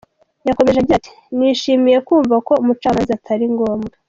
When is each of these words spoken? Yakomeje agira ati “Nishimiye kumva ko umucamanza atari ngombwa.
Yakomeje 0.47 0.77
agira 0.79 0.97
ati 0.99 1.11
“Nishimiye 1.37 1.97
kumva 2.07 2.35
ko 2.47 2.53
umucamanza 2.61 3.11
atari 3.17 3.45
ngombwa. 3.53 3.95